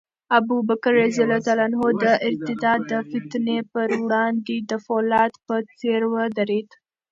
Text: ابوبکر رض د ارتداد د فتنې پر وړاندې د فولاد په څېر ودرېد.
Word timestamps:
ابوبکر 0.37 0.93
رض 0.99 1.17
د 2.01 2.05
ارتداد 2.29 2.79
د 2.91 2.93
فتنې 3.09 3.57
پر 3.71 3.87
وړاندې 4.03 4.55
د 4.69 4.71
فولاد 4.85 5.33
په 5.45 5.55
څېر 5.79 6.01
ودرېد. 6.13 6.69